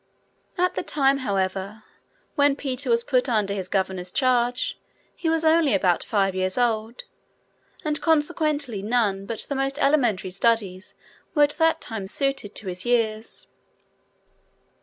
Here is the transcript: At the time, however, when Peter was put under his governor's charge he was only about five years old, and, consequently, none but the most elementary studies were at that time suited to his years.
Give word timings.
At 0.57 0.73
the 0.73 0.81
time, 0.81 1.19
however, 1.19 1.83
when 2.33 2.55
Peter 2.55 2.89
was 2.89 3.03
put 3.03 3.29
under 3.29 3.53
his 3.53 3.67
governor's 3.67 4.11
charge 4.11 4.79
he 5.15 5.29
was 5.29 5.45
only 5.45 5.75
about 5.75 6.03
five 6.03 6.33
years 6.33 6.57
old, 6.57 7.03
and, 7.85 8.01
consequently, 8.01 8.81
none 8.81 9.27
but 9.27 9.41
the 9.41 9.53
most 9.53 9.77
elementary 9.77 10.31
studies 10.31 10.95
were 11.35 11.43
at 11.43 11.51
that 11.59 11.81
time 11.81 12.07
suited 12.07 12.55
to 12.55 12.67
his 12.67 12.83
years. 12.83 13.45